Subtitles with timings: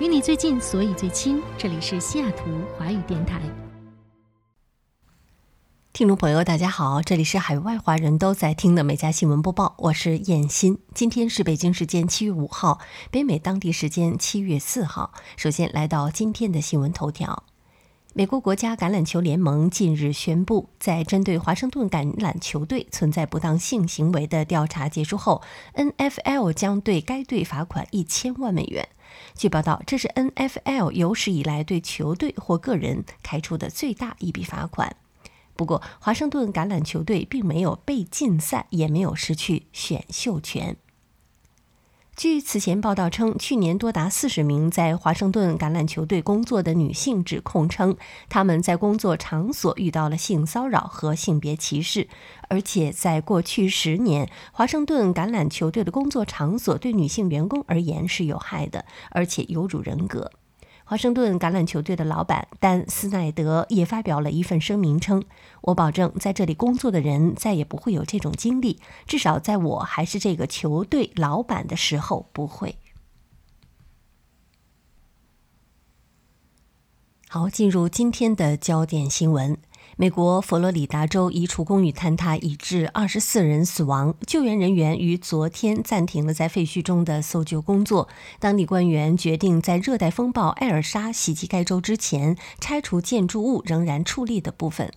[0.00, 1.42] 与你最近，所以最亲。
[1.58, 2.44] 这里是西雅图
[2.78, 3.38] 华语电台。
[5.92, 10.78] 听众朋友，大家好，这里是海外华人都在听的每家新闻播报，我是燕欣。
[10.94, 15.12] 今天是北京时间七月五号，北美当地时间七月四号。
[15.36, 17.44] 首先来到今天的新闻头条：
[18.12, 25.42] 美国国家橄榄球联盟近日宣布，在针对华盛顿橄榄球队存在不当性行为的调查结束后
[25.74, 28.88] ，NFL 将对该队罚款一千万美元。
[29.36, 34.96] 据报道，这是 NFL 有史以来对球队或个人开出的最大一笔罚款。
[35.54, 40.76] 不过，华盛顿橄榄球队并没有被禁赛，也没有失去选秀权。
[42.20, 47.96] 据此前报道称，去年多达四十名在华盛顿橄榄球队工作的女性指控称，
[48.28, 52.08] 他们在工作场所遇到了性骚扰和性别歧视，
[52.50, 60.30] 而且在过去十年，华盛顿橄榄球队的工作场所对女性员工而言是有害的，而且有辱人格。
[60.90, 65.22] 华盛顿橄榄球队的老板丹斯奈德也发表了一份声明称
[65.62, 72.74] ：“我保证，在这里工作的人再也不会有这种经历，至少在我还是这个球队老板的时候不会。”
[77.28, 79.56] 好，进入今天的焦点新闻。
[80.00, 84.14] 美国佛罗里达州一处公寓坍塌，已致二十四人死亡。
[84.26, 88.08] 救援人员于昨天暂停了在废墟中的搜救工作。
[88.38, 94.90] 当地官员决定在热带风暴艾尔莎袭击该州之前，拆除建筑物仍然矗立的部分。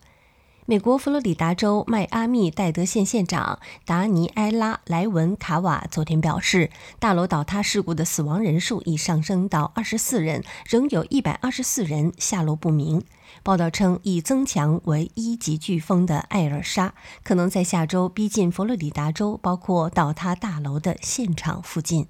[0.66, 6.70] 美国佛罗里达州迈阿密戴德县县长达尼埃拉·莱文卡瓦昨天表示，
[7.00, 13.04] 大楼倒塌事故的死亡人数已上升到二十四人，仍有一百二十四人下落不明。
[13.44, 22.08] 报道称，已增强为一级飓风的艾尔莎可能在下周逼近佛罗里达州，包括倒塌大楼的现场附近。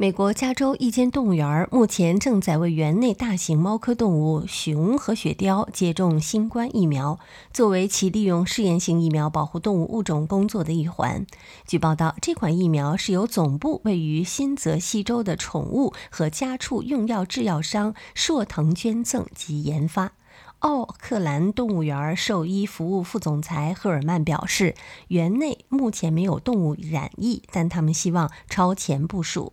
[0.00, 7.18] 美国加州一间动物园目前正在为园内大型猫科动物熊和雪貂接种新冠疫苗，
[7.52, 11.26] 作为其利用试验性疫苗保护动物物种工作的一环。
[11.66, 20.12] 据报道，这款疫苗是由总部位于新泽西州的宠物和家畜用药制药商硕腾捐赠及研发。
[20.60, 24.74] 奥克兰动物园兽医服务副总裁赫尔曼表示，
[25.08, 29.52] 园内目前没有动物染疫，但他们希望超前部署。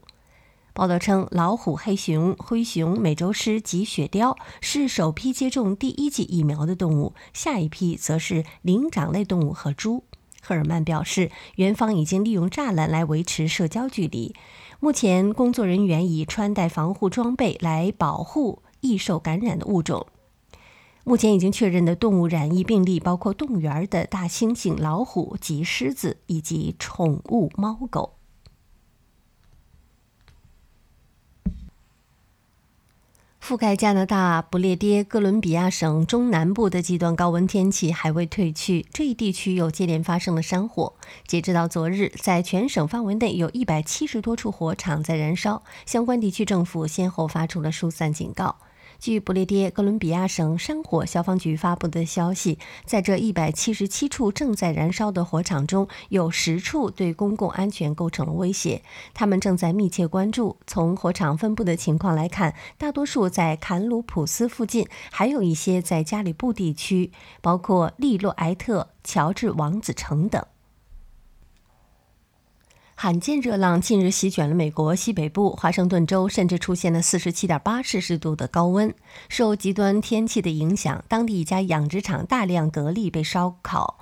[0.78, 10.04] 报道称，老虎、黑熊、灰熊、美洲狮及雪貂是首批接种第一剂疫苗的动物，下一批则是灵长类动物和猪。
[10.40, 14.36] 赫尔曼表示，园方已经利用栅栏来维持社交距离。
[14.80, 20.06] 目前，工作人员已穿戴防护装备来保护易受感染的物种。
[21.04, 28.17] 目前已经确认的动物染疫病例包括动物园的大猩猩、老虎及狮子，以及宠物猫狗。
[33.48, 40.92] 覆盖加拿大不列颠哥伦比亚省中南部的极端高温天气还未退去，这一地区又接连发生了山火。
[41.26, 48.58] 截止到昨日，在全省范围内有一百七十多处火场在燃烧，相关地区政府先后发出了疏散警告。
[49.00, 58.82] 据不列颠哥伦比亚省山火消防局发布的消息，在这一百七十七处正在燃烧的火场中，有十处对公共安全构成了威胁。
[59.14, 60.58] 他们正在密切关注。
[60.66, 70.44] 从火场分布的情况来看，大多数在坎鲁普斯附近，还有一些在加里布地区，包括利洛埃特、乔治王子城等。
[73.00, 78.92] 罕见热浪近日席卷了美国西北部，华盛顿州甚至出现了四十七点八摄氏度的高温。
[79.30, 84.00] 受极端天气的影响，当地一家养殖场大量蛤蜊被烧烤，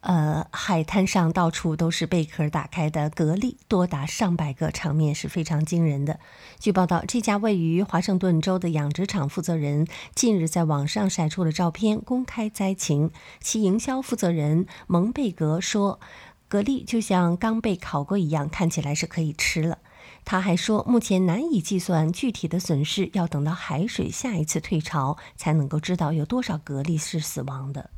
[0.00, 6.18] 呃，海滩上到处都是贝壳打开的蛤蜊，多达上百个，场面是非常惊人的。
[6.58, 9.86] 据报道，这家位于华盛顿州的养殖场负责人
[10.16, 13.12] 近日在网上晒出了照片，公开灾情。
[13.40, 16.00] 其营销负责人蒙贝格说。
[16.48, 19.78] 蛤蜊就像刚被烤过一样，看起来是可以吃了。
[20.24, 27.90] 他还说，目前难以计算具体的损失，要等到海水下一次退潮才能够知道有多少蛤蜊是死亡的。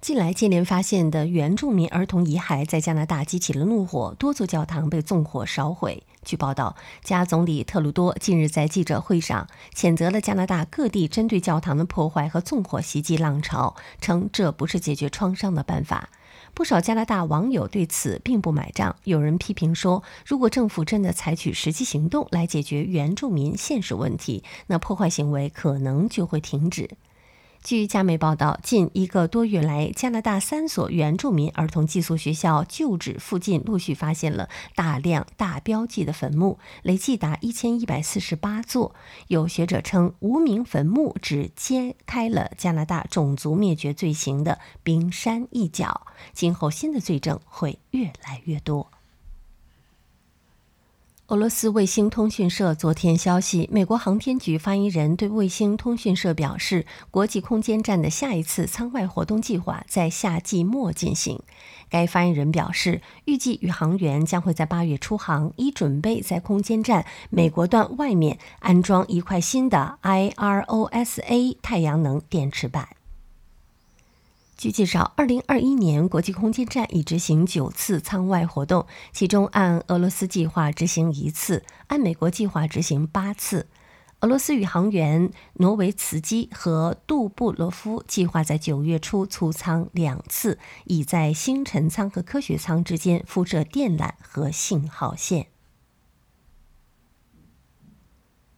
[0.00, 6.02] 近来接连发现的原住民儿童遗骸在加拿大激起了怒火，多座教堂被纵火烧毁。
[6.22, 16.10] 据报道，加总理特鲁多近日在记者会上谴责了加拿大各地针对教堂的破坏和纵火袭击浪潮，称这不是解决创伤的办法。
[16.54, 26.88] 不少加拿大网友对此并不买账，有人批评说，如果政府真的采取实际行动来解决原住民现实问题，那破坏行为可能就会停止。
[27.64, 38.94] 据加媒报道，近一个多月来，加拿大三所原住民儿童寄宿学校旧址附近陆续发现了大量大标记的坟墓，累计达一千一百四十八座。
[39.28, 48.90] 有学者称，无名坟墓只揭开了加拿大种族灭绝罪行的冰山一角，今后新的罪证会越来越多。
[51.28, 61.40] 俄罗斯卫星通讯社昨天消息，美国航天局发言人对卫星通讯社表示，国际空间站的下一次舱外活动计划在夏季末进行。
[61.88, 72.93] 该发言人表示，预计宇航员将会在八月出航，以准备在空间站美国段外面安装一块新的 IROSA 太阳能电池板。
[74.64, 83.66] 据介绍，二零二一年国际空间站已执行九次舱外活动，其中按俄罗斯计划执行一次，按美国计划执行八次。
[84.20, 95.48] 俄罗斯宇航员诺维茨基和杜布罗夫计划在九月初出舱两次，以在星辰舱和科学舱之间铺设电缆和信号线。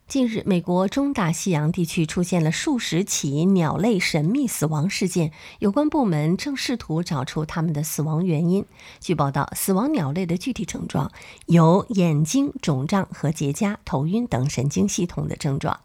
[0.08, 8.64] 近日，美国中大西洋地区出现了数十起鸟类神秘死亡事件，有关部门正试图找出它们的死亡原因。
[9.00, 11.10] 据报道，死亡鸟类的具体症状
[11.46, 15.80] 有眼睛肿胀和结痂、头晕等神经系统的症状。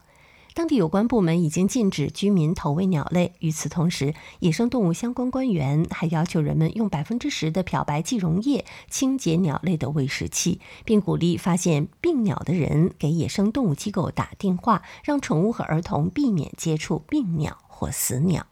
[0.53, 3.33] 当地有关部门已经禁止居民投喂鸟类。
[3.39, 18.45] 与此同时，野生动物相关官员还要求人们用百分之十的漂白剂溶液清洁鸟类的喂食器，并鼓励发现病鸟的人给野生动物机构打电话，让宠物和儿童避免接触病鸟或死鸟。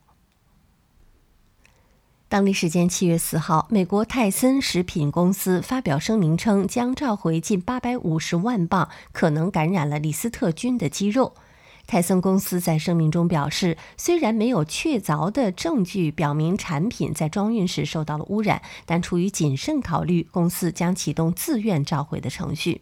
[2.30, 11.34] 当地时间七月四号，美国泰森食品公司发表声明称，将召回近八百五十万磅可能感染了李斯特菌的鸡肉。
[11.89, 22.81] 泰森公司在声明中表示，虽然没有确凿的证据表明产品在装运时受到了污染，但出于谨慎考虑，公司将启动自愿召回的程序。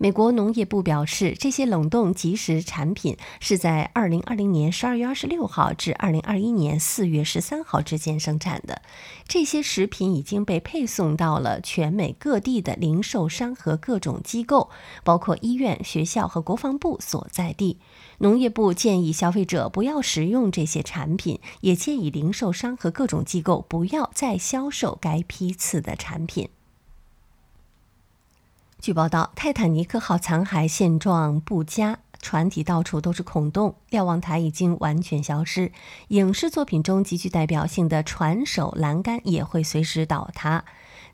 [0.00, 8.82] 美国农业部表示，这些冷冻即食产品是在2020年12月26号至2021年4月13号之间生产的。
[9.26, 14.70] 这些食品已经被配送到了全美各地的零售商和各种机构，
[15.02, 17.80] 包括医院、学校和国防部所在地。
[18.18, 26.48] 农业部建议消费者不要食用这些产品，也建议零售商和各种机构不要再销售该批次的产品。
[28.80, 35.72] 据报道，泰坦尼克号残骸现状不佳，船体到处都是孔洞，瞭望台已经完全消失。
[36.08, 40.64] 影视作品中极具代表性的船首栏杆也会随时倒塌。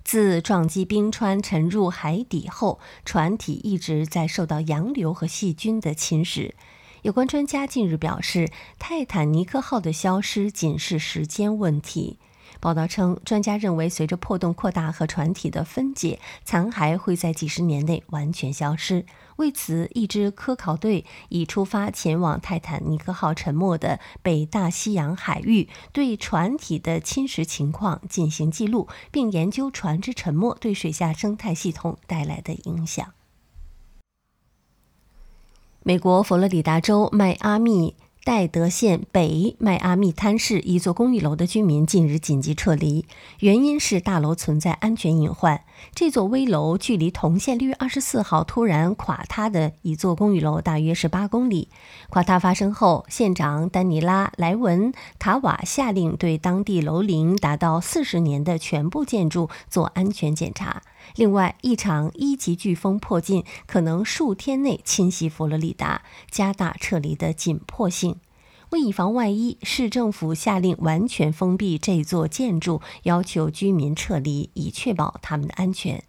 [0.04, 6.52] 自撞击冰川沉入海底后，船体一直在受到洋流和细菌的侵蚀。
[7.00, 12.18] 有关专家近日表示，泰坦尼克号的消失仅是时间问题。
[12.64, 19.04] 报道称，专家认为，随着破洞扩大和船体的分解，残骸会在几十年内完全消失。
[19.36, 33.12] 为此，一支科考队已出发前往泰坦尼克号沉没的北大西洋海域，对船体的侵蚀情况进行记录，并研究船只沉没对水下生态系统带来的影响。
[35.82, 37.94] 美国佛罗里达州迈阿密。
[38.24, 43.04] 戴德县北迈阿密滩市一座公寓楼的居民近日紧急撤离，
[43.40, 45.60] 原因是大楼存在安全隐患。
[45.94, 51.68] 这座危楼距离同县六月二十四号突然垮塌的一座公寓楼大约是八公里。
[52.08, 60.82] 垮塌发生后，县长丹尼拉·莱文卡瓦下令对当地楼龄达到四十年的全部建筑做安全检查。
[61.16, 68.16] 另外，一场一级飓风迫近，可能数天内侵袭佛罗里达，加大撤离的紧迫性。
[68.70, 76.02] 为以防万一，市政府下令完全封闭这座建筑，要求居民撤离，以确保他们的安全。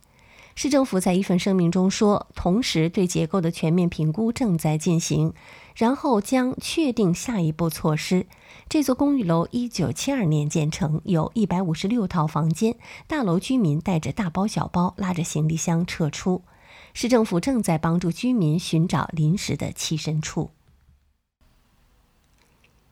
[0.56, 5.34] 市政府在一份声明中说，同时对结构的全面评估正在进行，
[5.76, 8.26] 然后将确定下一步措施。
[8.68, 12.76] 这座公寓楼一九七二年建成，有一百五十六套房间。
[13.08, 16.42] 大楼居民带着大包小包，拉着行李箱撤出。
[16.94, 20.52] 市政府正在帮助居民寻找临时的栖身处。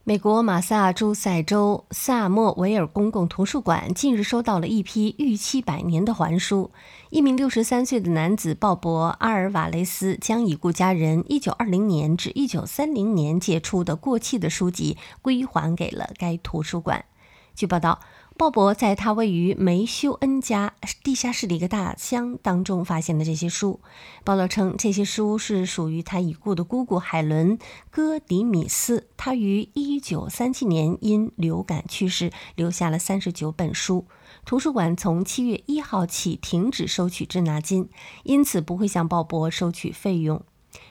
[0.06, 6.70] 美国马萨诸塞州萨默维尔公共图书馆近日收到了一批逾期百年的还书。
[7.08, 8.80] 一名六十三岁的男子鲍勃·
[9.18, 17.06] 阿尔瓦雷斯将已故家人一九二零年至一九三零年借出的过期的书籍归还给了该图书馆。
[17.54, 18.00] 据报道。
[18.36, 20.74] 鲍勃在他位于梅修恩家
[21.04, 23.78] 地下室的一个大箱当中发现的这些书。
[24.24, 27.56] 报道称，这些书是属于他已故的姑姑海伦·
[27.92, 29.06] 戈迪米斯。
[29.16, 34.06] 他于1937年因流感去世，留下了39本书。
[34.44, 37.88] 图书馆从7月1号起停止收取滞纳金，
[38.24, 40.42] 因此不会向鲍勃收取费用。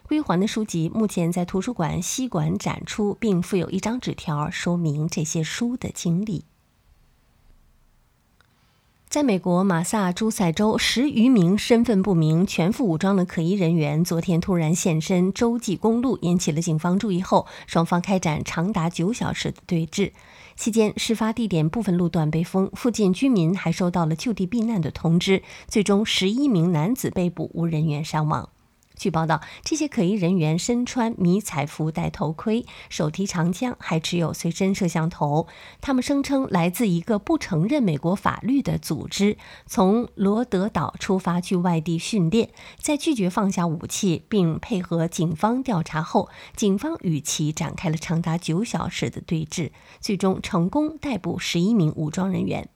[0.08, 6.46] 归还的书籍目前在图书馆西馆展出，并附有一张纸条，说明这些书的经历。
[9.13, 20.13] 在美国马萨诸塞州，十余名身份不明、全副武装的可疑人员昨天突然现身洲际公路，引起了警方注意后，双方开展长达九小时的对峙。
[20.55, 25.43] 期间，事发地点部分路段被封，附近居民还收到了就地避难的通知。
[25.67, 28.50] 最终，十一名男子被捕，无人员伤亡。
[28.96, 35.48] 据报道，这些可疑人员身穿迷彩服、戴头盔，手提长枪，还持有随身摄像头。
[35.82, 42.52] 他们声称来自一个不承认美国法律的组织，从罗德岛出发去外地训练。
[42.78, 52.70] 在拒绝放下武器并配合警方调查后，警方与其展开了长达九小时的对峙，最终成功逮捕十一名武装人员。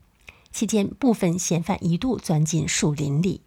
[0.52, 3.47] 期间，部分嫌犯一度钻进树林里。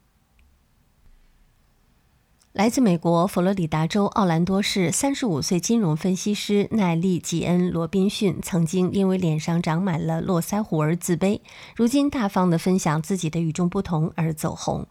[2.60, 11.40] 来自美国佛罗里达州奥兰多市三十五岁金融分析师奈利·吉恩·罗宾逊，曾经因为脸上长满了络腮胡而自卑，
[11.74, 14.86] 如今大方地分享自己的与众不同而走红。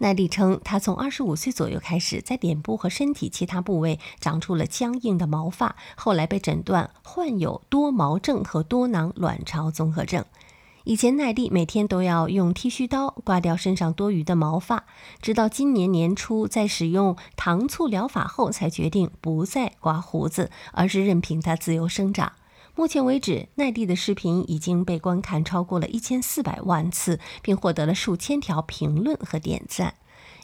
[0.00, 10.24] 奈利称，他从二十五岁左右开始，在脸部和身体其他部位长出了僵硬的毛发，后来被诊断患有多毛症和多囊卵巢综合症。
[10.84, 14.84] 以前奈利每天都要用剃须刀刮掉身上多余的毛发，
[15.20, 22.32] 直到今年年初，在使用糖醋疗法后，才决定不再刮胡子，而是任凭它自由生长。
[22.74, 29.94] 目前为止，奈利的视频已经被观看超过了一千四百万次，并获得了数千条评论和点赞。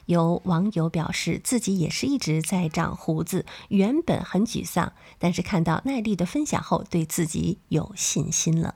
[0.05, 8.75] 有网友表示，自己也是一直在长胡子，原本很沮丧，但是看到奈利的分享后，对自己有信心了。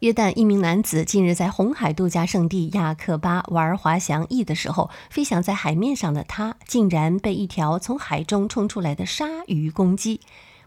[0.00, 10.20] 约旦一名男子近日在红海度假胜地亚克巴玩滑翔翼的时候，飞翔在海面上的他竟然被一条从海中冲出来的鲨鱼攻击，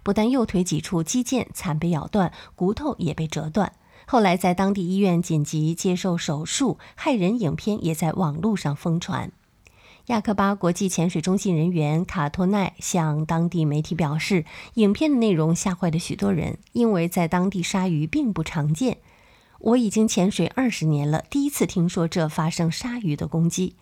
[0.04, 3.72] 不但右腿几处肌腱惨被咬断，骨头也被折断。
[4.06, 9.32] 后来在当地医院紧急接受手术，骇人影片也在网络上疯传。
[10.08, 18.98] 亚克巴国际潜水中心人员卡托奈向当地媒体表示，影片的内容吓坏了许多人，因为在当地鲨鱼并不常见。
[19.64, 23.76] 我已经潜水二十年了，第一次听说这发生鲨鱼的攻击。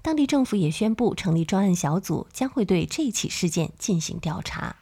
[0.00, 4.76] 当地政府也宣布成立专案小组，将会对这起事件进行调查。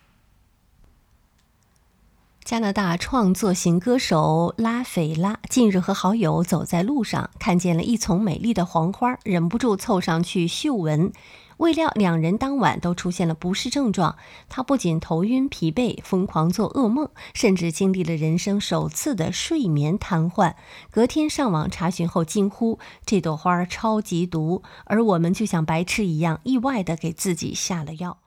[2.44, 11.11] 加拿大创作型歌手拉斐拉近日和好友走在路上，看见了一丛美丽的黄花，忍不住凑上去嗅闻。
[11.58, 14.16] 未料两人当晚都出现了不适症状，
[14.49, 20.54] 他不仅头晕、疲惫、疯狂做噩梦，甚至经历了人生首次的睡眠瘫痪。
[20.90, 28.23] 隔天上网查询后惊呼：“这朵花超级毒！”而我们就像白痴一样，意外的给自己下了药。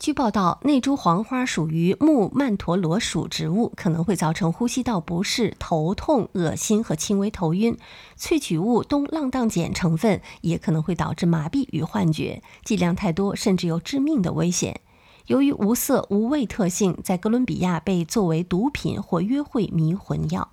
[0.00, 7.76] 据报道，那株黄花属于木曼陀罗属植物，可能会造成呼吸道不适、头痛、恶心和轻微头晕。
[8.18, 14.80] 萃取物东浪荡碱成分也可能会导致麻痹与幻觉，剂量太多甚至有致命的危险。
[15.26, 20.48] 由于无色无味特性，在哥伦比亚被作为毒品或约会迷魂药。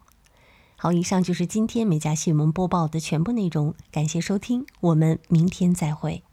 [0.75, 6.26] 好，以上就是今天美家新闻播报的全部内容，感谢收听，我们明天再会。